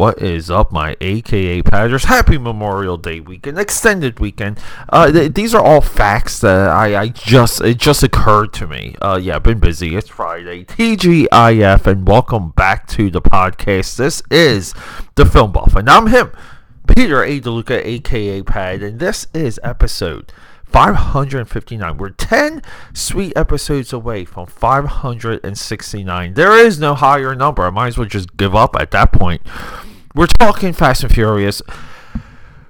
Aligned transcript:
What 0.00 0.22
is 0.22 0.50
up, 0.50 0.72
my 0.72 0.96
AKA 1.02 1.60
Padders? 1.60 2.04
Happy 2.04 2.38
Memorial 2.38 2.96
Day 2.96 3.20
weekend, 3.20 3.58
extended 3.58 4.18
weekend. 4.18 4.58
Uh, 4.88 5.12
th- 5.12 5.34
these 5.34 5.54
are 5.54 5.62
all 5.62 5.82
facts 5.82 6.40
that 6.40 6.70
I, 6.70 7.02
I 7.02 7.08
just 7.08 7.60
it 7.60 7.76
just 7.76 8.02
occurred 8.02 8.54
to 8.54 8.66
me. 8.66 8.96
Uh, 9.02 9.20
yeah, 9.22 9.38
been 9.38 9.58
busy. 9.58 9.94
It's 9.94 10.08
Friday, 10.08 10.64
TGIF, 10.64 11.86
and 11.86 12.08
welcome 12.08 12.48
back 12.52 12.86
to 12.88 13.10
the 13.10 13.20
podcast. 13.20 13.96
This 13.96 14.22
is 14.30 14.72
the 15.16 15.26
Film 15.26 15.52
Buff, 15.52 15.76
and 15.76 15.90
I'm 15.90 16.06
him, 16.06 16.32
Peter 16.96 17.22
A. 17.22 17.38
DeLuca, 17.38 17.84
AKA 17.84 18.42
Pad, 18.44 18.82
and 18.82 19.00
this 19.00 19.26
is 19.34 19.60
episode 19.62 20.32
559. 20.64 21.98
We're 21.98 22.08
10 22.08 22.62
sweet 22.94 23.36
episodes 23.36 23.92
away 23.92 24.24
from 24.24 24.46
569. 24.46 26.32
There 26.32 26.56
is 26.56 26.78
no 26.78 26.94
higher 26.94 27.34
number. 27.34 27.64
I 27.64 27.70
might 27.70 27.88
as 27.88 27.98
well 27.98 28.08
just 28.08 28.38
give 28.38 28.54
up 28.54 28.76
at 28.76 28.92
that 28.92 29.12
point. 29.12 29.42
We're 30.14 30.26
talking 30.26 30.72
Fast 30.72 31.04
and 31.04 31.12
Furious. 31.12 31.62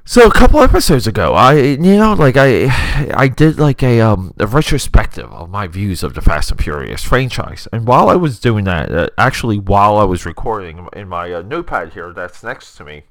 So 0.05 0.27
a 0.27 0.33
couple 0.33 0.61
episodes 0.61 1.07
ago, 1.07 1.35
I 1.35 1.55
you 1.55 1.77
know 1.97 2.15
like 2.15 2.37
I 2.37 2.67
I 3.15 3.29
did 3.29 3.59
like 3.59 3.83
a 3.83 4.01
um 4.01 4.35
a 4.39 4.47
retrospective 4.47 5.33
of 5.33 5.49
my 5.49 5.67
views 5.67 6.03
of 6.03 6.15
the 6.15 6.21
Fast 6.21 6.51
and 6.51 6.61
Furious 6.61 7.05
franchise, 7.05 7.69
and 7.73 7.87
while 7.87 8.09
I 8.09 8.17
was 8.17 8.41
doing 8.41 8.65
that, 8.65 8.91
uh, 8.93 9.09
actually 9.17 9.59
while 9.59 9.97
I 9.97 10.05
was 10.05 10.27
recording 10.27 10.89
in 10.95 11.09
my 11.09 11.33
uh, 11.33 11.43
notepad 11.43 11.93
here 11.93 12.13
that's 12.13 12.43
next 12.43 12.75
to 12.77 12.85
me, 12.85 13.05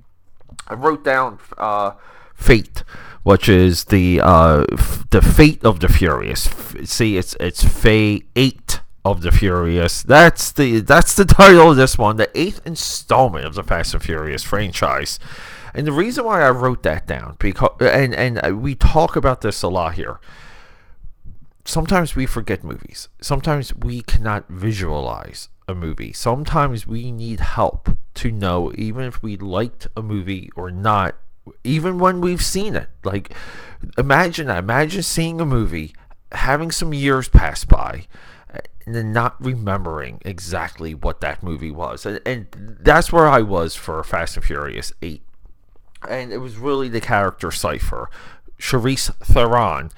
I 0.68 0.74
wrote 0.74 1.04
down 1.04 1.40
uh, 1.58 1.92
Fate 2.36 2.84
which 3.24 3.50
is 3.50 3.86
the 3.86 4.20
uh, 4.22 4.66
f- 4.72 5.06
the 5.10 5.22
fate 5.22 5.64
of 5.64 5.80
the 5.82 5.88
furious. 5.90 6.48
F- 6.48 6.86
see, 6.86 7.18
it's 7.18 7.36
it's 7.40 7.64
Fate 7.64 8.26
eight 8.36 8.80
of 9.06 9.22
the 9.22 9.32
Furious. 9.32 10.04
That's 10.04 10.52
the 10.52 10.82
that's 10.82 11.16
the 11.16 11.26
title 11.26 11.72
of 11.72 11.78
this 11.78 11.98
one, 11.98 12.18
the 12.18 12.30
eighth 12.38 12.62
installment 12.66 13.46
of 13.46 13.56
the 13.56 13.64
Fast 13.64 13.94
and 13.94 14.04
Furious 14.04 14.44
franchise. 14.44 15.20
And 15.74 15.86
the 15.86 15.92
reason 15.92 16.26
why 16.26 16.42
I 16.42 16.50
wrote 16.50 16.84
that 16.84 17.08
down 17.08 17.36
because 17.40 17.70
and 17.80 18.14
and 18.16 18.62
we 18.62 18.76
talk 18.76 19.16
about 19.16 19.42
this 19.42 19.62
a 19.62 19.68
lot 19.68 19.96
here. 19.96 20.20
Sometimes 21.66 22.16
we 22.16 22.26
forget 22.26 22.64
movies. 22.64 23.10
Sometimes 23.22 23.76
we 23.76 24.02
cannot 24.02 24.48
visualize 24.50 25.50
a 25.68 25.76
movie. 25.76 26.12
Sometimes 26.12 26.88
we 26.88 27.12
need 27.12 27.40
help 27.42 27.98
to 28.16 28.32
know 28.32 28.72
even 28.76 29.04
if 29.04 29.22
we 29.22 29.38
liked 29.38 29.88
a 29.96 30.02
movie 30.02 30.50
or 30.56 30.72
not 30.72 31.16
even 31.64 32.00
when 32.00 32.22
we've 32.22 32.44
seen 32.44 32.76
it. 32.76 32.90
Like, 33.04 33.34
imagine 33.98 34.48
that. 34.48 34.60
Imagine 34.60 35.04
seeing 35.04 35.40
a 35.40 35.46
movie, 35.46 35.94
having 36.32 36.72
some 36.72 36.94
years 36.94 37.30
pass 37.30 37.66
by, 37.66 38.08
not 38.94 39.36
remembering 39.44 40.22
exactly 40.26 40.94
what 40.94 41.22
that 41.22 41.44
movie 41.44 41.72
was. 41.72 42.06
And, 42.06 42.20
and 42.26 42.78
that's 42.80 43.12
where 43.12 43.28
I 43.28 43.42
was 43.42 43.76
for 43.76 44.04
Fast 44.04 44.38
and 44.38 44.46
Furious 44.46 44.94
8. 45.02 45.22
And 46.08 46.32
it 46.32 46.38
was 46.38 46.58
really 46.58 46.90
the 46.90 47.02
character 47.02 47.52
Cypher, 47.52 48.10
Charlize 48.60 49.14
Theron. 49.18 49.92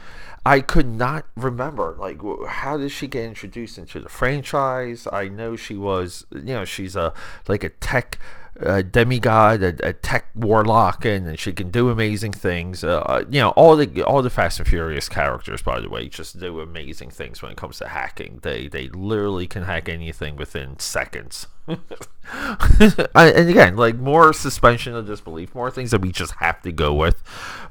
I 0.44 0.62
could 0.62 0.88
not 0.88 1.28
remember 1.36 1.96
like 2.00 2.20
how 2.48 2.78
did 2.78 2.90
she 2.90 3.08
get 3.08 3.26
introduced 3.26 3.78
into 3.78 4.00
the 4.00 4.10
franchise. 4.10 5.08
I 5.12 5.28
know 5.28 5.56
she 5.56 5.76
was, 5.76 6.26
you 6.32 6.42
know, 6.42 6.66
she's 6.66 6.96
a 6.96 7.14
like 7.48 7.64
a 7.64 7.70
tech 7.70 8.18
a 8.60 8.84
demigod, 8.84 9.64
a, 9.64 9.88
a, 9.88 9.94
tech 9.94 10.28
warlock, 10.36 11.06
and 11.06 11.40
she 11.40 11.54
can 11.54 11.72
do 11.72 11.90
amazing 11.90 12.34
things. 12.34 12.84
Uh, 12.84 13.00
uh, 13.00 13.24
you 13.30 13.40
know, 13.40 13.50
all 13.52 13.76
the 13.76 14.04
all 14.04 14.22
the 14.22 14.30
Fast 14.30 14.60
and 14.60 14.68
Furious 14.68 15.08
characters, 15.10 15.62
by 15.62 15.80
the 15.80 15.90
way, 15.90 16.10
just 16.10 16.40
do 16.40 16.60
amazing 16.60 17.10
things 17.10 17.42
when 17.42 17.52
it 17.52 17.58
comes 17.58 17.78
to 17.80 17.88
hacking. 17.88 18.40
They 18.44 18.68
they 18.68 18.90
literally 18.90 19.48
can 19.48 19.64
hack 19.64 19.88
anything 19.90 20.36
within 20.36 20.78
seconds. 20.80 21.48
and 21.68 23.50
again, 23.50 23.78
like 23.78 23.96
more 23.96 24.34
suspension 24.34 24.96
of 24.96 25.08
disbelief, 25.08 25.56
more 25.56 25.72
things 25.72 25.92
that 25.92 26.02
we 26.02 26.12
just 26.12 26.34
have 26.36 26.62
to 26.62 26.72
go 26.72 26.94
with. 26.94 27.24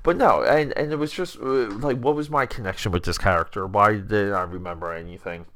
But 0.03 0.17
no, 0.17 0.43
and 0.43 0.77
and 0.77 0.93
it 0.93 0.97
was 0.97 1.13
just 1.13 1.37
uh, 1.39 1.69
like, 1.77 1.99
what 1.99 2.15
was 2.15 2.31
my 2.31 2.47
connection 2.47 2.91
with 2.91 3.05
this 3.05 3.19
character? 3.19 3.67
Why 3.67 3.99
did 3.99 4.33
I 4.33 4.43
remember 4.43 4.93
anything? 4.93 5.47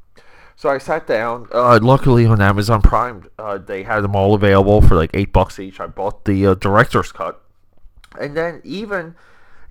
So 0.57 0.69
I 0.69 0.79
sat 0.79 1.07
down. 1.07 1.49
Uh, 1.53 1.79
luckily 1.83 2.27
on 2.27 2.41
Amazon 2.41 2.81
Prime, 2.81 3.29
uh, 3.39 3.59
they 3.59 3.83
had 3.83 4.01
them 4.01 4.15
all 4.15 4.35
available 4.35 4.81
for 4.81 4.95
like 4.95 5.11
eight 5.15 5.33
bucks 5.33 5.59
each. 5.59 5.81
I 5.81 5.87
bought 5.87 6.25
the 6.25 6.47
uh, 6.47 6.55
director's 6.55 7.13
cut, 7.13 7.43
and 8.21 8.37
then 8.37 8.61
even 8.65 9.17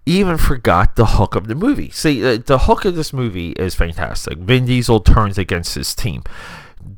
even 0.05 0.37
forgot 0.37 0.95
the 0.95 1.05
hook 1.05 1.35
of 1.35 1.47
the 1.47 1.55
movie. 1.55 1.89
See, 1.89 2.23
uh, 2.25 2.37
the 2.45 2.59
hook 2.59 2.83
of 2.85 2.95
this 2.95 3.13
movie 3.13 3.51
is 3.51 3.75
fantastic. 3.75 4.37
Vin 4.39 4.65
Diesel 4.65 4.99
turns 4.99 5.37
against 5.37 5.75
his 5.75 5.95
team 5.95 6.23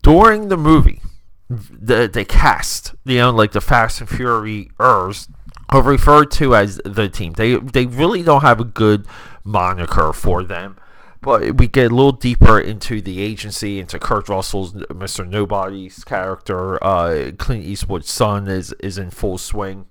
during 0.01 0.47
the 0.47 0.57
movie. 0.57 1.01
The 1.49 2.07
the 2.11 2.25
cast, 2.25 2.95
you 3.05 3.19
know, 3.19 3.29
like 3.29 3.51
the 3.51 3.61
Fast 3.61 4.01
and 4.01 4.09
Fury 4.09 4.71
Furious 4.77 5.27
are 5.69 5.83
referred 5.83 6.31
to 6.31 6.55
as 6.55 6.81
the 6.83 7.07
team. 7.07 7.33
They 7.33 7.55
they 7.55 7.85
really 7.85 8.23
don't 8.23 8.41
have 8.41 8.59
a 8.59 8.65
good 8.65 9.05
moniker 9.43 10.11
for 10.11 10.43
them 10.43 10.77
but 11.21 11.57
we 11.57 11.67
get 11.67 11.91
a 11.91 11.95
little 11.95 12.11
deeper 12.11 12.59
into 12.59 13.01
the 13.01 13.21
agency, 13.21 13.79
into 13.79 13.99
Kurt 13.99 14.29
Russell's 14.29 14.73
Mr. 14.73 15.27
Nobody's 15.27 16.03
character. 16.03 16.83
Uh, 16.83 17.31
Clint 17.37 17.65
Eastwood's 17.65 18.11
son 18.11 18.47
is, 18.47 18.73
is 18.79 18.97
in 18.97 19.09
full 19.09 19.37
swing. 19.37 19.85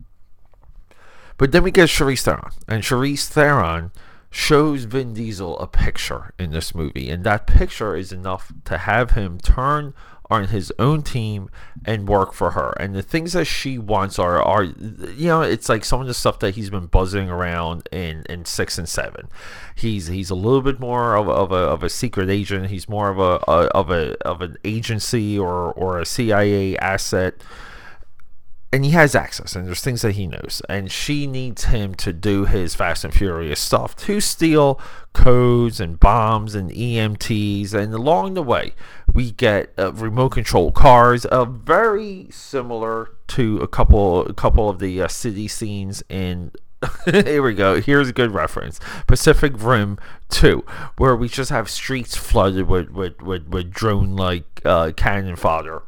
But 1.37 1.53
then 1.53 1.65
we 1.65 1.71
get 1.71 1.89
Charlize 1.89 2.23
Theron, 2.23 2.53
and 2.69 2.83
Charlize 2.83 3.27
Theron 3.27 3.91
shows 4.31 4.85
Vin 4.85 5.15
Diesel 5.15 5.59
a 5.59 5.67
picture 5.67 6.33
in 6.39 6.51
this 6.51 6.75
movie, 6.75 7.11
and 7.11 7.25
that 7.25 7.47
picture 7.47 7.97
is 7.97 8.13
enough 8.13 8.53
to 8.65 8.79
have 8.79 9.13
him 9.13 9.39
turn 9.39 9.95
on 10.35 10.49
his 10.49 10.73
own 10.79 11.03
team 11.03 11.49
and 11.85 12.09
work 12.09 12.33
for 12.33 12.53
her. 12.53 12.75
And 12.79 12.95
the 12.95 13.03
things 13.03 13.33
that 13.33 13.47
she 13.47 13.79
wants 13.79 14.19
are, 14.19 14.43
are 14.43 14.65
you 14.65 15.29
know, 15.29 15.43
it's 15.43 15.69
like 15.69 15.85
some 15.85 16.01
of 16.01 16.07
the 16.07 16.15
stuff 16.15 16.39
that 16.41 16.55
he's 16.55 16.71
been 16.71 16.87
buzzing 16.87 17.31
around 17.31 17.89
in, 17.93 18.25
in 18.29 18.45
six 18.45 18.79
and 18.79 18.89
seven. 18.89 19.29
He's 19.75 20.09
he's 20.09 20.31
a 20.31 20.35
little 20.35 20.63
bit 20.63 20.81
more 20.81 21.17
of, 21.17 21.29
of 21.29 21.53
a 21.53 21.57
of 21.57 21.83
a 21.83 21.89
secret 21.89 22.29
agent. 22.31 22.67
He's 22.67 22.89
more 22.89 23.09
of 23.09 23.19
a, 23.19 23.43
a 23.51 23.67
of 23.69 23.91
a 23.91 24.17
of 24.27 24.43
an 24.43 24.57
agency 24.65 25.39
or 25.39 25.73
or 25.73 25.99
a 25.99 26.07
CIA 26.07 26.77
asset 26.79 27.35
and 28.75 28.85
he 28.85 28.91
has 28.91 29.15
access 29.15 29.55
and 29.55 29.69
there's 29.69 29.81
things 29.81 30.03
that 30.03 30.17
he 30.17 30.27
knows 30.27 30.61
and 30.69 30.91
she 30.91 31.29
needs 31.29 31.67
him 31.67 31.95
to 31.95 32.13
do 32.13 32.45
his 32.45 32.75
fast 32.75 33.05
and 33.05 33.15
furious 33.15 33.61
stuff 33.61 33.95
to 33.95 34.21
steal 34.21 34.81
codes 35.13 35.79
and 35.79 36.01
bombs 36.01 36.57
and 36.57 36.73
EMPs 36.73 37.73
and 37.73 37.95
along 37.95 38.35
the 38.35 38.43
way 38.43 38.75
we 39.13 39.31
get 39.31 39.73
uh, 39.79 39.93
remote 39.93 40.31
control 40.31 40.73
cars 40.73 41.25
uh, 41.27 41.45
very 41.45 42.27
similar 42.33 43.11
to 43.29 43.59
a 43.59 43.69
couple 43.69 44.27
a 44.27 44.35
couple 44.35 44.69
of 44.69 44.81
the 44.81 45.01
uh, 45.01 45.07
city 45.07 45.47
scenes 45.47 46.03
in 46.09 46.51
here 47.07 47.43
we 47.43 47.55
go. 47.55 47.81
Here's 47.81 48.11
a 48.11 48.13
good 48.13 48.33
reference. 48.33 48.79
Pacific 49.07 49.55
Rim 49.57 49.99
2, 50.29 50.63
where 50.99 51.17
we 51.17 51.31
just 51.31 51.49
have 51.49 51.71
streets 51.71 52.15
flooded 52.15 52.69
with, 52.69 52.91
with, 52.91 53.23
with, 53.23 53.49
with 53.49 53.71
drone 53.71 54.17
like 54.17 54.61
uh, 54.67 54.93
cannon 54.95 55.37
fodder 55.37 55.85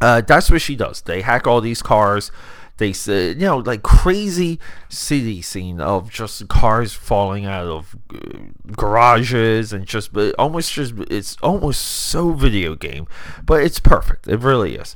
uh, 0.00 0.20
that's 0.20 0.50
what 0.50 0.60
she 0.60 0.76
does. 0.76 1.02
They 1.02 1.22
hack 1.22 1.46
all 1.46 1.60
these 1.60 1.82
cars. 1.82 2.30
They 2.78 2.92
say, 2.92 3.28
you 3.28 3.36
know, 3.36 3.58
like 3.58 3.82
crazy 3.82 4.60
city 4.90 5.40
scene 5.40 5.80
of 5.80 6.10
just 6.10 6.46
cars 6.48 6.92
falling 6.92 7.46
out 7.46 7.66
of 7.66 7.96
uh, 8.14 8.38
garages 8.76 9.72
and 9.72 9.86
just 9.86 10.10
almost 10.38 10.74
just 10.74 10.92
it's 11.10 11.38
almost 11.42 11.80
so 11.82 12.32
video 12.32 12.74
game, 12.74 13.06
but 13.44 13.62
it's 13.62 13.80
perfect. 13.80 14.28
It 14.28 14.40
really 14.40 14.74
is. 14.74 14.94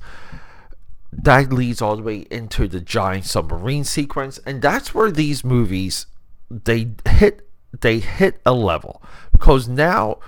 That 1.11 1.53
leads 1.53 1.81
all 1.81 1.97
the 1.97 2.03
way 2.03 2.27
into 2.31 2.69
the 2.69 2.81
giant 2.81 3.25
submarine 3.25 3.85
sequence, 3.85 4.39
and 4.45 4.61
that's 4.61 4.95
where 4.95 5.11
these 5.11 5.43
movies 5.43 6.07
they 6.51 6.91
hit 7.09 7.49
they 7.81 8.01
hit 8.01 8.41
a 8.45 8.53
level 8.53 9.03
because 9.33 9.69
now 9.69 10.19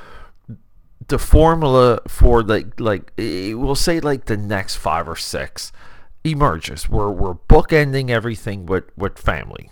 the 1.08 1.18
formula 1.18 2.00
for 2.08 2.42
like 2.42 2.78
like 2.78 3.12
we'll 3.16 3.74
say 3.74 4.00
like 4.00 4.26
the 4.26 4.36
next 4.36 4.76
five 4.76 5.08
or 5.08 5.16
six 5.16 5.72
emerges. 6.24 6.88
We're 6.88 7.10
we're 7.10 7.34
bookending 7.34 8.10
everything 8.10 8.66
with 8.66 8.84
with 8.96 9.18
family. 9.18 9.70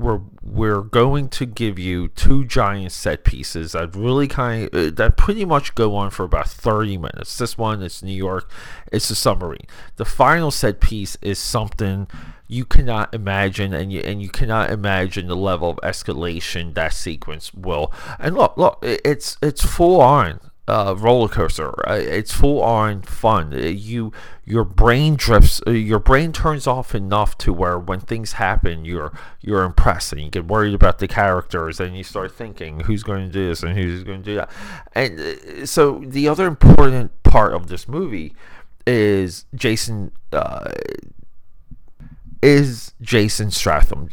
We're 0.00 0.20
we're 0.42 0.82
going 0.82 1.28
to 1.30 1.46
give 1.46 1.78
you 1.78 2.08
two 2.08 2.44
giant 2.44 2.92
set 2.92 3.24
pieces 3.24 3.72
that 3.72 3.94
really 3.94 4.26
kind 4.26 4.72
of 4.72 4.74
uh, 4.74 4.90
that 4.96 5.16
pretty 5.16 5.44
much 5.44 5.74
go 5.74 5.94
on 5.94 6.10
for 6.10 6.24
about 6.24 6.48
30 6.48 6.96
minutes. 6.96 7.36
This 7.38 7.58
one 7.58 7.82
is 7.82 8.02
New 8.02 8.12
York. 8.12 8.50
It's 8.90 9.10
a 9.10 9.14
submarine. 9.14 9.66
The 9.96 10.04
final 10.04 10.50
set 10.50 10.80
piece 10.80 11.16
is 11.22 11.38
something 11.38 12.08
you 12.50 12.64
cannot 12.64 13.14
imagine 13.14 13.72
and 13.72 13.92
you 13.92 14.00
and 14.00 14.20
you 14.20 14.28
cannot 14.28 14.70
imagine 14.70 15.28
the 15.28 15.36
level 15.36 15.70
of 15.70 15.76
escalation 15.78 16.74
that 16.74 16.92
sequence 16.92 17.54
will 17.54 17.92
and 18.18 18.34
look 18.34 18.56
look 18.56 18.78
it's 18.82 19.38
it's 19.40 19.64
full 19.64 20.00
on 20.00 20.40
uh, 20.70 20.94
roller 20.96 21.28
coaster. 21.28 21.74
Uh, 21.88 21.94
it's 21.94 22.32
full 22.32 22.62
on 22.62 23.02
fun. 23.02 23.52
Uh, 23.52 23.58
you 23.58 24.12
your 24.44 24.64
brain 24.64 25.16
drifts 25.16 25.60
uh, 25.66 25.70
your 25.72 25.98
brain 25.98 26.32
turns 26.32 26.66
off 26.66 26.94
enough 26.94 27.36
to 27.38 27.52
where 27.52 27.78
when 27.78 28.00
things 28.00 28.32
happen 28.32 28.84
you're 28.84 29.12
you're 29.40 29.62
impressed 29.62 30.12
and 30.12 30.22
you 30.22 30.28
get 30.28 30.46
worried 30.46 30.74
about 30.74 30.98
the 30.98 31.06
characters 31.06 31.78
and 31.78 31.96
you 31.96 32.02
start 32.02 32.32
thinking 32.32 32.80
who's 32.80 33.02
going 33.02 33.26
to 33.26 33.32
do 33.32 33.48
this 33.48 33.62
and 33.62 33.76
who's 33.76 34.04
going 34.04 34.22
to 34.22 34.30
do 34.30 34.36
that. 34.36 34.50
And 34.94 35.68
so 35.68 36.02
the 36.06 36.28
other 36.28 36.46
important 36.46 37.22
part 37.24 37.52
of 37.52 37.66
this 37.66 37.88
movie 37.88 38.32
is 38.86 39.46
Jason 39.54 40.12
uh, 40.32 40.70
is 42.42 42.94
Jason 43.00 43.50
Statham. 43.50 44.10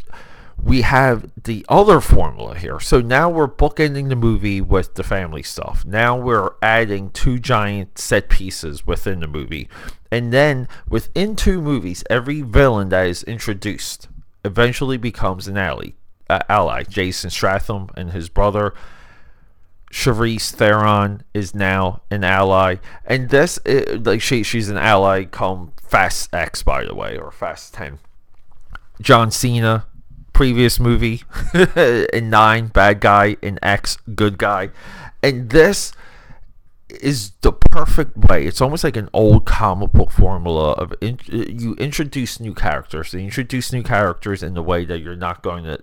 We 0.67 0.81
have 0.81 1.31
the 1.41 1.65
other 1.69 2.01
formula 2.01 2.57
here. 2.57 2.79
So 2.81 2.99
now 2.99 3.29
we're 3.29 3.47
bookending 3.47 4.09
the 4.09 4.17
movie 4.17 4.59
with 4.59 4.95
the 4.95 5.03
family 5.03 5.43
stuff. 5.43 5.85
Now 5.85 6.17
we're 6.17 6.51
adding 6.61 7.09
two 7.11 7.39
giant 7.39 7.97
set 7.97 8.27
pieces 8.27 8.85
within 8.85 9.21
the 9.21 9.27
movie. 9.27 9.69
And 10.11 10.33
then 10.33 10.67
within 10.89 11.37
two 11.37 11.61
movies, 11.61 12.03
every 12.09 12.41
villain 12.41 12.89
that 12.89 13.07
is 13.07 13.23
introduced 13.23 14.09
eventually 14.43 14.97
becomes 14.97 15.47
an 15.47 15.57
ally. 15.57 15.93
Uh, 16.29 16.39
ally. 16.49 16.83
Jason 16.83 17.29
Stratham 17.29 17.89
and 17.95 18.11
his 18.11 18.27
brother 18.27 18.73
Charlize 19.89 20.51
Theron 20.51 21.23
is 21.33 21.55
now 21.55 22.01
an 22.11 22.23
ally, 22.25 22.75
and 23.05 23.29
this 23.29 23.57
uh, 23.65 23.97
like 24.03 24.21
she 24.21 24.43
she's 24.43 24.67
an 24.67 24.77
ally 24.77 25.23
come 25.23 25.71
Fast 25.81 26.33
X 26.33 26.61
by 26.61 26.83
the 26.83 26.93
way 26.93 27.17
or 27.17 27.31
Fast 27.31 27.73
Ten. 27.73 27.99
John 28.99 29.31
Cena, 29.31 29.85
previous 30.37 30.79
movie 30.79 31.23
in 32.13 32.29
nine 32.29 32.67
bad 32.67 32.99
guy 32.99 33.35
in 33.41 33.57
X 33.63 33.97
good 34.13 34.37
guy, 34.37 34.69
and 35.23 35.49
this 35.49 35.93
is 36.89 37.31
the 37.41 37.51
perfect 37.51 38.15
way. 38.15 38.45
It's 38.45 38.61
almost 38.61 38.83
like 38.83 38.95
an 38.95 39.09
old 39.13 39.47
comic 39.47 39.93
book 39.93 40.11
formula 40.11 40.73
of 40.73 40.93
in, 41.01 41.17
you 41.25 41.73
introduce 41.79 42.39
new 42.39 42.53
characters. 42.53 43.13
You 43.13 43.21
introduce 43.21 43.73
new 43.73 43.81
characters 43.81 44.43
in 44.43 44.53
the 44.53 44.61
way 44.61 44.85
that 44.85 44.99
you're 44.99 45.15
not 45.15 45.41
going 45.41 45.63
to 45.63 45.81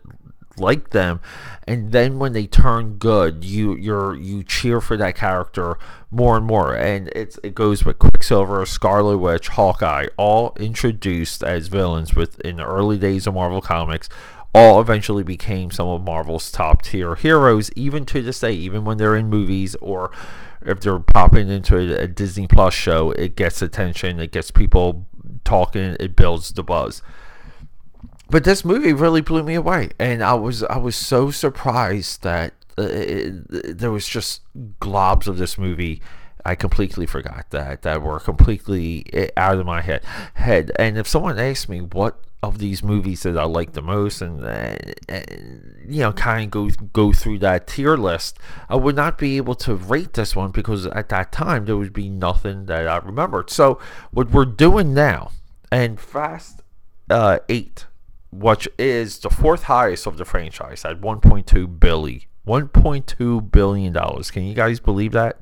like 0.56 0.90
them 0.90 1.20
and 1.66 1.90
then 1.90 2.18
when 2.20 2.32
they 2.32 2.46
turn 2.46 2.94
good 2.94 3.44
you 3.44 3.74
you're 3.74 4.14
you 4.14 4.42
cheer 4.44 4.80
for 4.80 4.96
that 4.96 5.16
character 5.16 5.76
more 6.10 6.36
and 6.36 6.46
more 6.46 6.76
and 6.76 7.08
it's 7.08 7.38
it 7.42 7.56
goes 7.56 7.84
with 7.84 7.98
quicksilver 7.98 8.64
scarlet 8.64 9.18
witch 9.18 9.48
hawkeye 9.48 10.06
all 10.16 10.52
introduced 10.60 11.42
as 11.42 11.66
villains 11.68 12.14
with 12.14 12.38
in 12.40 12.56
the 12.56 12.64
early 12.64 12.96
days 12.96 13.26
of 13.26 13.34
marvel 13.34 13.60
comics 13.60 14.08
all 14.54 14.80
eventually 14.80 15.22
became 15.22 15.70
some 15.70 15.88
of 15.88 16.02
marvel's 16.02 16.50
top 16.50 16.82
tier 16.82 17.14
heroes 17.16 17.70
even 17.76 18.06
to 18.06 18.22
this 18.22 18.40
day 18.40 18.52
even 18.52 18.84
when 18.84 18.96
they're 18.98 19.16
in 19.16 19.28
movies 19.28 19.74
or 19.76 20.10
if 20.62 20.80
they're 20.80 20.98
popping 20.98 21.48
into 21.48 21.76
a, 22.00 22.06
disney 22.06 22.46
plus 22.46 22.72
show 22.72 23.10
it 23.12 23.36
gets 23.36 23.60
attention 23.60 24.20
it 24.20 24.32
gets 24.32 24.50
people 24.50 25.06
talking 25.44 25.96
it 26.00 26.16
builds 26.16 26.52
the 26.52 26.62
buzz 26.62 27.02
but 28.30 28.44
this 28.44 28.64
movie 28.64 28.92
really 28.92 29.20
blew 29.20 29.42
me 29.42 29.54
away, 29.54 29.90
and 29.98 30.22
I 30.22 30.34
was 30.34 30.62
I 30.64 30.78
was 30.78 30.96
so 30.96 31.30
surprised 31.30 32.22
that 32.22 32.54
uh, 32.78 32.82
it, 32.82 33.78
there 33.78 33.90
was 33.90 34.08
just 34.08 34.42
globs 34.80 35.26
of 35.26 35.36
this 35.36 35.58
movie. 35.58 36.02
I 36.44 36.54
completely 36.54 37.06
forgot 37.06 37.46
that 37.50 37.82
that 37.82 38.02
were 38.02 38.20
completely 38.20 39.06
eh, 39.12 39.28
out 39.36 39.58
of 39.58 39.66
my 39.66 39.82
head. 39.82 40.04
Head, 40.34 40.72
and 40.78 40.98
if 40.98 41.06
someone 41.06 41.38
asked 41.38 41.68
me 41.68 41.80
what 41.80 42.18
of 42.48 42.58
these 42.58 42.82
movies 42.82 43.22
that 43.22 43.36
I 43.36 43.44
like 43.44 43.72
the 43.72 43.82
most, 43.82 44.22
and, 44.22 44.44
and, 44.44 44.94
and 45.08 45.86
you 45.88 46.00
know, 46.00 46.12
kind 46.12 46.44
of 46.44 46.50
go 46.50 46.70
go 46.92 47.12
through 47.12 47.40
that 47.40 47.66
tier 47.66 47.96
list, 47.96 48.38
I 48.68 48.76
would 48.76 48.96
not 48.96 49.18
be 49.18 49.36
able 49.36 49.54
to 49.56 49.74
rate 49.74 50.14
this 50.14 50.36
one 50.36 50.50
because 50.50 50.86
at 50.86 51.08
that 51.10 51.32
time 51.32 51.64
there 51.64 51.76
would 51.76 51.92
be 51.92 52.08
nothing 52.08 52.66
that 52.66 52.86
I 52.86 52.98
remembered. 52.98 53.50
So 53.50 53.78
what 54.10 54.30
we're 54.30 54.44
doing 54.44 54.94
now, 54.94 55.32
and 55.70 56.00
Fast 56.00 56.62
uh, 57.10 57.38
Eight 57.48 57.86
which 58.34 58.68
is 58.78 59.20
the 59.20 59.30
fourth 59.30 59.64
highest 59.64 60.06
of 60.06 60.16
the 60.16 60.24
franchise 60.24 60.84
at 60.84 61.00
1.2 61.00 61.78
billion. 61.78 62.20
1.2 62.46 63.50
billion 63.50 63.92
dollars. 63.92 64.30
Can 64.30 64.44
you 64.44 64.54
guys 64.54 64.80
believe 64.80 65.12
that? 65.12 65.40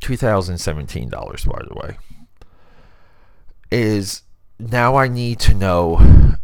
2017 0.00 1.08
dollars, 1.08 1.44
by 1.44 1.62
the 1.66 1.74
way. 1.74 1.96
Is 3.70 4.22
now 4.58 4.96
I 4.96 5.08
need 5.08 5.40
to 5.40 5.54
know 5.54 5.96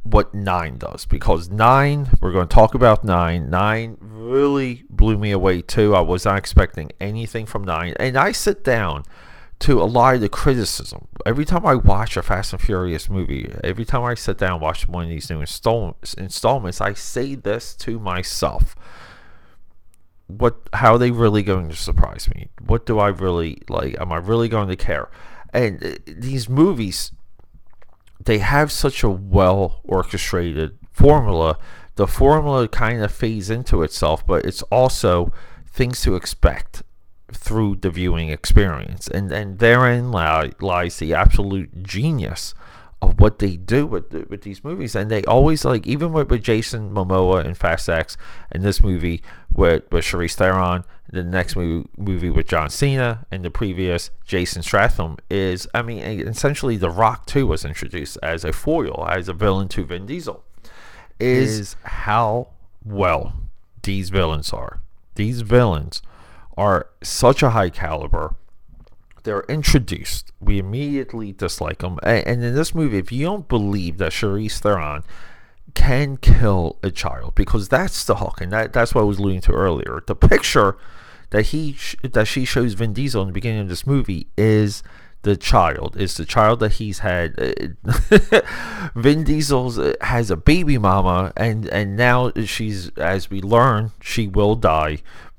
what 0.02 0.34
nine 0.34 0.78
does 0.78 1.06
because 1.06 1.50
nine, 1.50 2.08
we're 2.20 2.32
going 2.32 2.48
to 2.48 2.54
talk 2.54 2.74
about 2.74 3.04
nine. 3.04 3.50
Nine 3.50 3.96
really 4.00 4.84
blew 4.90 5.16
me 5.16 5.30
away 5.30 5.62
too. 5.62 5.94
I 5.94 6.00
was 6.00 6.24
not 6.24 6.38
expecting 6.38 6.90
anything 7.00 7.46
from 7.46 7.64
nine, 7.64 7.94
and 7.98 8.16
I 8.16 8.32
sit 8.32 8.64
down 8.64 9.04
to 9.60 9.80
a 9.80 9.84
lot 9.84 10.14
of 10.14 10.22
the 10.22 10.28
criticism. 10.28 11.06
Every 11.26 11.44
time 11.44 11.66
I 11.66 11.74
watch 11.74 12.16
a 12.16 12.22
Fast 12.22 12.52
and 12.52 12.62
Furious 12.62 13.08
movie, 13.10 13.52
every 13.62 13.84
time 13.84 14.02
I 14.02 14.14
sit 14.14 14.38
down 14.38 14.54
and 14.54 14.62
watch 14.62 14.88
one 14.88 15.04
of 15.04 15.10
these 15.10 15.30
new 15.30 15.40
install- 15.40 15.96
installments, 16.16 16.80
I 16.80 16.94
say 16.94 17.34
this 17.34 17.74
to 17.76 18.00
myself. 18.00 18.74
What 20.26 20.68
how 20.72 20.94
are 20.94 20.98
they 20.98 21.10
really 21.10 21.42
going 21.42 21.68
to 21.68 21.76
surprise 21.76 22.28
me? 22.34 22.48
What 22.64 22.86
do 22.86 22.98
I 22.98 23.08
really 23.08 23.58
like? 23.68 24.00
Am 24.00 24.12
I 24.12 24.16
really 24.16 24.48
going 24.48 24.68
to 24.68 24.76
care? 24.76 25.10
And 25.52 25.84
uh, 25.84 25.94
these 26.06 26.48
movies 26.48 27.10
they 28.24 28.38
have 28.38 28.70
such 28.70 29.02
a 29.02 29.10
well 29.10 29.80
orchestrated 29.84 30.78
formula. 30.90 31.58
The 31.96 32.06
formula 32.06 32.68
kind 32.68 33.02
of 33.02 33.12
fades 33.12 33.50
into 33.50 33.82
itself, 33.82 34.26
but 34.26 34.44
it's 34.44 34.62
also 34.62 35.32
things 35.66 36.02
to 36.02 36.14
expect 36.14 36.82
through 37.32 37.76
the 37.76 37.90
viewing 37.90 38.28
experience. 38.28 39.08
And 39.08 39.32
and 39.32 39.58
therein 39.58 40.10
lies 40.12 40.98
the 40.98 41.14
absolute 41.14 41.82
genius 41.82 42.54
of 43.02 43.18
what 43.18 43.38
they 43.38 43.56
do 43.56 43.86
with 43.86 44.12
with 44.28 44.42
these 44.42 44.62
movies. 44.62 44.94
And 44.94 45.10
they 45.10 45.24
always 45.24 45.64
like 45.64 45.86
even 45.86 46.12
with, 46.12 46.30
with 46.30 46.42
Jason 46.42 46.90
Momoa 46.90 47.44
in 47.44 47.54
Fast 47.54 47.88
X 47.88 48.16
and 48.52 48.62
this 48.62 48.82
movie 48.82 49.22
with 49.52 49.84
with 49.90 50.04
Charlize 50.04 50.34
Theron, 50.34 50.84
the 51.10 51.22
next 51.22 51.56
movie 51.56 51.88
movie 51.96 52.30
with 52.30 52.46
John 52.46 52.70
Cena, 52.70 53.26
and 53.30 53.44
the 53.44 53.50
previous 53.50 54.10
Jason 54.24 54.62
Stratham 54.62 55.18
is 55.30 55.66
I 55.74 55.82
mean 55.82 56.02
essentially 56.02 56.76
The 56.76 56.90
Rock 56.90 57.26
too 57.26 57.46
was 57.46 57.64
introduced 57.64 58.18
as 58.22 58.44
a 58.44 58.52
foil 58.52 59.06
as 59.10 59.28
a 59.28 59.32
villain 59.32 59.68
to 59.68 59.84
Vin 59.84 60.06
Diesel. 60.06 60.44
Is, 61.18 61.58
is 61.58 61.76
how 61.84 62.48
well 62.84 63.34
these 63.82 64.10
villains 64.10 64.52
are. 64.52 64.80
These 65.14 65.42
villains 65.42 66.02
are 66.56 66.88
such 67.02 67.42
a 67.42 67.50
high 67.50 67.70
caliber. 67.70 68.36
They're 69.22 69.44
introduced. 69.48 70.32
We 70.40 70.58
immediately 70.58 71.32
dislike 71.32 71.78
them. 71.78 71.98
And 72.02 72.42
in 72.42 72.54
this 72.54 72.74
movie, 72.74 72.98
if 72.98 73.12
you 73.12 73.26
don't 73.26 73.48
believe 73.48 73.98
that 73.98 74.12
Charlize 74.12 74.58
Theron 74.58 75.04
can 75.74 76.16
kill 76.16 76.78
a 76.82 76.90
child, 76.90 77.34
because 77.34 77.68
that's 77.68 78.04
the 78.04 78.16
hook, 78.16 78.40
and 78.40 78.52
that, 78.52 78.72
that's 78.72 78.94
what 78.94 79.02
I 79.02 79.04
was 79.04 79.18
alluding 79.18 79.42
to 79.42 79.52
earlier. 79.52 80.02
The 80.06 80.16
picture 80.16 80.76
that 81.30 81.46
he 81.46 81.76
that 82.02 82.26
she 82.26 82.44
shows 82.44 82.74
Vin 82.74 82.92
Diesel 82.92 83.22
in 83.22 83.28
the 83.28 83.32
beginning 83.32 83.60
of 83.60 83.68
this 83.68 83.86
movie 83.86 84.26
is 84.36 84.82
the 85.22 85.36
child 85.36 85.96
is 85.96 86.16
the 86.16 86.24
child 86.24 86.60
that 86.60 86.72
he's 86.72 87.00
had 87.00 87.36
Vin 88.94 89.24
Diesel 89.24 89.80
uh, 89.80 89.92
has 90.00 90.30
a 90.30 90.36
baby 90.36 90.78
mama 90.78 91.32
and 91.36 91.68
and 91.68 91.96
now 91.96 92.32
she's 92.44 92.88
as 92.96 93.30
we 93.30 93.40
learn 93.40 93.92
she 94.00 94.26
will 94.26 94.56
die 94.56 94.98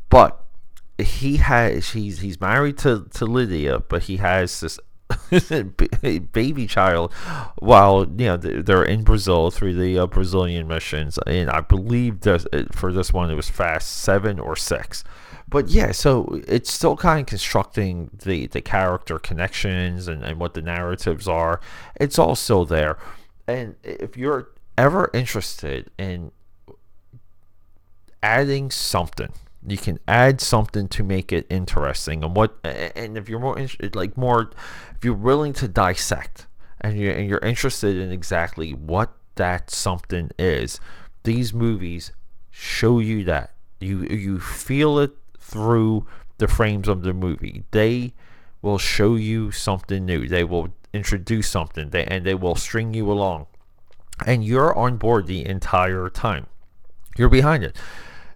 but 0.10 0.41
he 1.04 1.38
has 1.38 1.92
he's 1.92 2.20
he's 2.20 2.40
married 2.40 2.78
to 2.80 3.08
to 3.14 3.26
Letty, 3.26 3.70
but 3.88 4.04
he 4.04 4.18
has 4.18 4.60
this 4.60 4.80
baby 6.32 6.68
child 6.68 7.14
while 7.60 8.06
you 8.18 8.26
know 8.26 8.38
they're 8.38 8.84
in 8.84 9.04
Brazil 9.04 9.52
through 9.52 9.74
the 9.76 10.00
uh, 10.00 10.08
Brazilian 10.08 10.68
missions, 10.68 11.18
and 11.28 11.50
I 11.50 11.62
believe 11.62 12.22
that 12.22 12.46
uh, 12.54 12.64
for 12.72 12.92
this 12.94 13.14
one 13.14 13.30
it 13.30 13.36
was 13.36 13.50
fast 13.50 13.92
seven 13.92 14.40
or 14.40 14.56
six. 14.56 15.04
But 15.48 15.68
yeah, 15.68 15.92
so 15.92 16.42
it's 16.48 16.72
still 16.72 16.96
kind 16.96 17.22
of 17.22 17.26
constructing 17.26 18.10
the, 18.24 18.48
the 18.48 18.62
character 18.62 19.20
connections 19.20 20.08
and, 20.08 20.24
and 20.24 20.40
what 20.40 20.54
the 20.54 20.62
narratives 20.62 21.28
are. 21.28 21.60
It's 21.98 22.18
all 22.18 22.38
still 22.38 22.64
there. 22.64 22.98
And 23.48 23.76
if 23.84 24.16
you're 24.16 24.48
ever 24.78 25.12
interested 25.14 25.92
in 25.98 26.32
adding 28.24 28.72
something 28.72 29.34
you 29.66 29.78
can 29.78 30.00
add 30.08 30.42
something 30.42 30.88
to 30.90 31.04
make 31.04 31.32
it 31.32 31.46
interesting. 31.50 32.24
And 32.24 32.36
what 32.36 32.58
and 32.64 33.18
if 33.18 33.30
you're 33.30 33.40
more 33.40 33.58
like 33.94 34.18
more 34.18 34.52
if 34.96 35.06
you're 35.06 35.14
willing 35.14 35.54
to 35.54 35.68
dissect 35.68 36.48
and 36.80 36.98
you're, 36.98 37.14
and 37.14 37.30
you're 37.30 37.40
interested 37.40 37.96
in 37.96 38.12
exactly 38.12 38.74
what 38.74 39.14
that 39.36 39.70
something 39.70 40.32
is 40.38 40.80
these 41.24 41.54
movies 41.54 42.12
show 42.50 43.00
you 43.00 43.24
that. 43.26 43.54
You 43.80 44.04
you 44.04 44.40
feel 44.40 45.00
it 45.00 45.12
through 45.40 46.06
the 46.38 46.48
frames 46.48 46.88
of 46.88 47.04
the 47.04 47.14
movie. 47.14 47.64
They 47.72 48.14
will 48.62 48.78
show 48.78 49.16
you 49.16 49.52
something 49.52 50.06
new. 50.06 50.28
They 50.28 50.44
will 50.44 50.70
introduce 50.94 51.48
something. 51.48 51.90
They, 51.90 52.06
and 52.06 52.26
they 52.26 52.36
will 52.36 52.56
string 52.56 52.94
you 52.94 53.12
along. 53.12 53.48
And 54.26 54.44
you're 54.44 54.76
on 54.78 54.98
board 54.98 55.26
the 55.26 55.46
entire 55.46 56.10
time. 56.10 56.46
You're 57.18 57.30
behind 57.30 57.64
it 57.64 57.76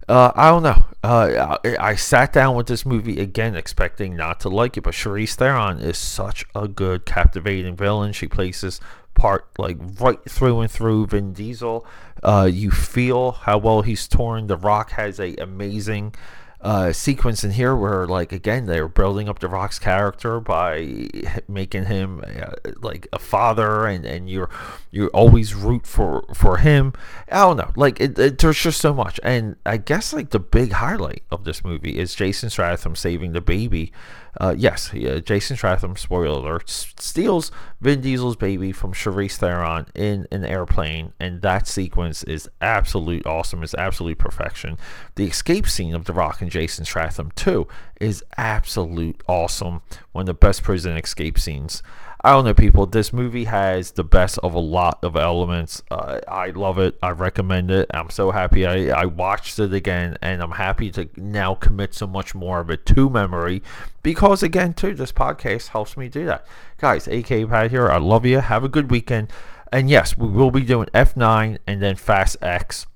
uh, 0.08 0.32
I 0.36 0.50
don't 0.50 0.64
know. 0.64 0.86
Uh, 1.04 1.58
I, 1.64 1.78
I, 1.92 1.96
sat 1.96 2.34
down 2.34 2.56
with 2.56 2.68
this 2.68 2.86
movie 2.86 3.20
again, 3.20 3.56
expecting 3.56 4.16
not 4.16 4.40
to 4.42 4.50
like 4.50 4.78
it, 4.78 4.82
but 4.82 4.94
Charlize 4.94 5.36
Theron 5.36 5.80
is 5.80 5.98
such 5.98 6.46
a 6.54 6.68
good, 6.68 7.06
captivating 7.06 7.76
villain. 7.76 8.14
She 8.14 8.28
plays 8.28 8.62
this 8.62 8.80
part 9.16 9.48
like 9.58 9.78
right 10.00 10.20
through 10.30 10.62
and 10.62 10.70
through. 10.70 11.08
Vin 11.08 11.34
Diesel, 11.34 11.86
uh, 12.22 12.50
you 12.52 12.70
feel 12.70 13.32
how 13.32 13.58
well 13.58 13.82
he's 13.82 14.08
torn. 14.08 14.48
The 14.48 14.58
Rock 14.58 14.92
has 14.92 15.20
a 15.20 15.36
amazing 15.38 16.14
uh, 16.62 16.92
sequence 16.92 17.44
in 17.44 17.52
here 17.52 17.76
where, 17.76 18.08
like, 18.08 18.32
again, 18.32 18.66
they're 18.66 18.88
building 18.88 19.30
up 19.30 19.40
The 19.40 19.48
Rock's 19.48 19.80
character 19.80 20.40
by 20.40 21.10
making 21.48 21.86
him 21.86 22.24
uh, 22.26 22.72
like 22.82 23.08
a 23.14 23.20
father, 23.20 23.86
and, 23.86 24.06
and 24.06 24.30
you're 24.30 24.50
you 24.92 25.08
always 25.08 25.54
root 25.54 25.86
for 25.86 26.26
for 26.34 26.58
him. 26.58 26.94
I 27.32 27.42
don't 27.42 27.58
know, 27.58 27.72
like, 27.76 28.00
it, 28.00 28.18
it, 28.18 28.38
there's 28.40 28.60
just 28.60 28.82
so 28.82 28.94
much, 28.94 29.20
and 29.24 29.56
I 29.66 29.78
guess 29.78 30.14
like 30.14 30.32
the 30.32 30.40
big 30.40 30.72
highlight 30.72 31.24
of 31.32 31.44
this 31.44 31.64
movie 31.64 32.00
is 32.00 32.16
Jason 32.16 32.50
Statham 32.50 32.96
saving 32.96 33.34
the 33.34 33.42
baby. 33.42 33.92
Uh, 34.38 34.54
yes, 34.58 34.92
Jason 35.24 35.56
Statham, 35.56 35.96
spoiler 35.96 36.28
alert, 36.28 36.70
steals 36.70 37.52
Vin 37.80 38.02
Diesel's 38.02 38.36
baby 38.36 38.72
from 38.72 38.94
Charlize 38.94 39.38
Theron 39.38 39.88
in 39.96 40.28
an 40.32 40.44
airplane, 40.44 41.14
and 41.20 41.42
that 41.42 41.68
sequence 41.68 42.24
is 42.24 42.50
absolute 42.60 43.26
awesome. 43.26 43.64
It's 43.64 43.74
absolute 43.76 44.18
perfection. 44.18 44.78
The 45.16 45.26
escape 45.26 45.68
scene 45.68 45.96
of 45.96 46.06
The 46.06 46.14
Rock 46.14 46.42
and 46.42 46.52
Jason 46.52 46.86
Statham 46.86 47.32
too 47.36 47.68
is 48.02 48.24
absolute 48.38 49.22
awesome. 49.28 49.82
One 50.12 50.24
of 50.24 50.28
the 50.28 50.34
best 50.34 50.64
prison 50.64 50.98
escape 50.98 51.40
scenes. 51.40 51.82
I 52.26 52.32
don't 52.32 52.44
know, 52.44 52.56
people. 52.56 52.88
This 52.88 53.14
movie 53.14 53.44
has 53.44 53.92
the 53.92 54.04
best 54.04 54.40
of 54.40 54.56
a 54.56 54.60
lot 54.60 54.98
of 55.04 55.16
elements. 55.16 55.84
Uh, 55.92 56.22
I 56.28 56.50
love 56.50 56.80
it. 56.80 56.98
I 57.04 57.12
recommend 57.12 57.70
it. 57.70 57.86
I'm 57.94 58.10
so 58.10 58.32
happy 58.32 58.66
I, 58.66 58.88
I 58.88 59.06
watched 59.06 59.60
it 59.60 59.72
again, 59.72 60.18
and 60.24 60.42
I'm 60.42 60.54
happy 60.54 60.90
to 60.94 61.08
now 61.18 61.54
commit 61.54 61.94
so 61.94 62.08
much 62.08 62.34
more 62.34 62.62
of 62.62 62.72
it 62.72 62.84
to 62.88 63.12
memory 63.12 63.62
because, 64.02 64.42
again, 64.42 64.74
too, 64.74 64.96
this 64.96 65.12
podcast 65.12 65.68
helps 65.68 65.98
me 65.98 66.10
do 66.10 66.26
that. 66.26 66.48
Guys, 66.80 67.08
AK 67.08 67.48
Pat 67.48 67.70
here. 67.70 67.90
I 67.90 68.00
love 68.00 68.26
you. 68.26 68.40
Have 68.40 68.64
a 68.64 68.70
good 68.70 68.90
weekend. 68.90 69.32
And 69.72 69.88
yes, 69.88 70.18
we 70.18 70.28
will 70.28 70.50
be 70.50 70.62
doing 70.62 70.88
F9 70.96 71.60
and 71.68 71.80
then 71.80 71.96
Fast 71.96 72.38
X. 72.42 72.88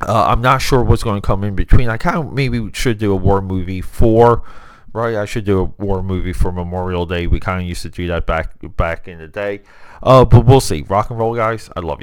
Uh, 0.00 0.28
I'm 0.28 0.40
not 0.40 0.62
sure 0.62 0.82
what's 0.82 1.02
going 1.02 1.20
to 1.20 1.26
come 1.26 1.44
in 1.44 1.54
between. 1.54 1.90
I 1.90 1.98
kind 1.98 2.16
of 2.16 2.32
maybe 2.32 2.70
should 2.72 2.96
do 2.96 3.12
a 3.12 3.16
war 3.16 3.42
movie 3.42 3.82
for 3.82 4.42
right? 4.94 5.16
I 5.16 5.26
should 5.26 5.44
do 5.44 5.60
a 5.60 5.64
war 5.64 6.02
movie 6.02 6.32
for 6.32 6.50
Memorial 6.50 7.04
Day. 7.04 7.26
We 7.26 7.40
kind 7.40 7.60
of 7.60 7.68
used 7.68 7.82
to 7.82 7.90
do 7.90 8.06
that 8.06 8.24
back 8.24 8.54
back 8.76 9.06
in 9.06 9.18
the 9.18 9.28
day. 9.28 9.60
Uh, 10.02 10.24
but 10.24 10.46
we'll 10.46 10.60
see. 10.60 10.82
Rock 10.82 11.10
and 11.10 11.18
roll, 11.18 11.34
guys. 11.34 11.68
I 11.76 11.80
love 11.80 12.00
you. 12.00 12.02